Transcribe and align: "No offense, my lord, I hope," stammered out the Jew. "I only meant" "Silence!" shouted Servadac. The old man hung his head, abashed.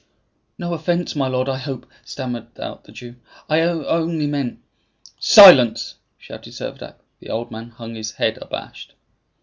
"No 0.57 0.73
offense, 0.73 1.15
my 1.15 1.27
lord, 1.27 1.47
I 1.47 1.57
hope," 1.59 1.85
stammered 2.03 2.59
out 2.59 2.85
the 2.85 2.91
Jew. 2.91 3.17
"I 3.47 3.61
only 3.61 4.25
meant" 4.25 4.57
"Silence!" 5.19 5.93
shouted 6.17 6.53
Servadac. 6.53 6.95
The 7.19 7.29
old 7.29 7.51
man 7.51 7.69
hung 7.69 7.93
his 7.93 8.13
head, 8.13 8.39
abashed. 8.41 8.95